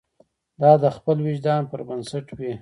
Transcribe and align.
دا 0.61 0.71
د 0.83 0.85
خپل 0.95 1.17
وجدان 1.27 1.61
پر 1.71 1.79
بنسټ 1.87 2.25
وي. 2.37 2.53